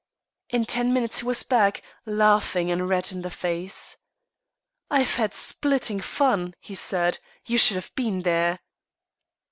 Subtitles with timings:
[0.49, 3.97] In ten minutes he was back, laughing and red in the face.
[4.89, 7.19] "I've had splitting fun," he said.
[7.45, 8.61] "You should have been there."